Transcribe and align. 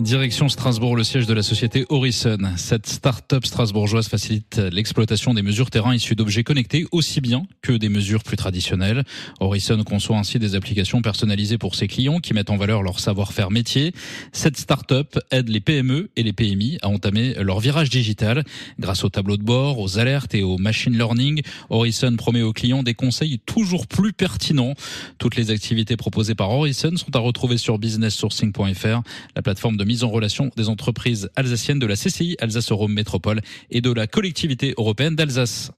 Direction 0.00 0.48
Strasbourg, 0.48 0.96
le 0.96 1.04
siège 1.04 1.26
de 1.26 1.34
la 1.34 1.42
société 1.42 1.84
Horizon. 1.90 2.38
Cette 2.56 2.86
start-up 2.86 3.44
strasbourgeoise 3.44 4.08
facilite 4.08 4.56
l'exploitation 4.56 5.34
des 5.34 5.42
mesures 5.42 5.68
terrain 5.68 5.94
issues 5.94 6.14
d'objets 6.14 6.42
connectés 6.42 6.86
aussi 6.90 7.20
bien 7.20 7.42
que 7.60 7.72
des 7.72 7.90
mesures 7.90 8.22
plus 8.22 8.38
traditionnelles. 8.38 9.04
Horizon 9.40 9.84
conçoit 9.84 10.16
ainsi 10.16 10.38
des 10.38 10.54
applications 10.54 11.02
personnalisées 11.02 11.58
pour 11.58 11.74
ses 11.74 11.86
clients 11.86 12.18
qui 12.18 12.32
mettent 12.32 12.48
en 12.48 12.56
valeur 12.56 12.82
leur 12.82 12.98
savoir-faire 12.98 13.50
métier. 13.50 13.92
Cette 14.32 14.56
start-up 14.56 15.18
aide 15.30 15.50
les 15.50 15.60
PME 15.60 16.08
et 16.16 16.22
les 16.22 16.32
PMI 16.32 16.78
à 16.80 16.88
entamer 16.88 17.34
leur 17.34 17.60
virage 17.60 17.90
digital. 17.90 18.44
Grâce 18.78 19.04
au 19.04 19.10
tableau 19.10 19.36
de 19.36 19.42
bord, 19.42 19.80
aux 19.80 19.98
alertes 19.98 20.34
et 20.34 20.42
au 20.42 20.56
machine 20.56 20.96
learning, 20.96 21.42
Horizon 21.68 22.16
promet 22.16 22.40
aux 22.40 22.54
clients 22.54 22.82
des 22.82 22.94
conseils 22.94 23.38
toujours 23.40 23.86
plus 23.86 24.14
pertinents. 24.14 24.72
Toutes 25.18 25.36
les 25.36 25.50
activités 25.50 25.98
proposées 25.98 26.34
par 26.34 26.50
Horizon 26.50 26.96
sont 26.96 27.14
à 27.14 27.18
retrouver 27.18 27.58
sur 27.58 27.78
businesssourcing.fr, 27.78 29.02
la 29.36 29.42
plateforme 29.42 29.76
de 29.76 29.89
mise 29.90 30.04
en 30.04 30.08
relation 30.08 30.52
des 30.56 30.68
entreprises 30.68 31.30
alsaciennes 31.34 31.80
de 31.80 31.86
la 31.86 31.96
CCI 31.96 32.36
Alsace 32.38 32.70
Rome 32.70 32.92
Métropole 32.92 33.40
et 33.72 33.80
de 33.80 33.92
la 33.92 34.06
collectivité 34.06 34.72
européenne 34.78 35.16
d'Alsace. 35.16 35.72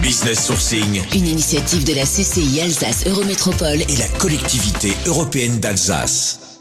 Business 0.00 0.46
Sourcing, 0.46 1.02
Une 1.16 1.26
initiative 1.26 1.84
de 1.84 1.94
la 1.94 2.04
CCI 2.04 2.60
Alsace 2.60 3.08
Eurométropole 3.08 3.80
et 3.80 3.96
la 3.96 4.06
collectivité 4.20 4.92
européenne 5.08 5.58
d'Alsace. 5.58 6.53